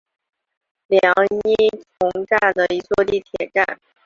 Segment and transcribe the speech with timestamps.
[0.89, 1.13] 凉
[1.47, 1.55] 荫
[1.99, 3.79] 丛站的一座地铁站。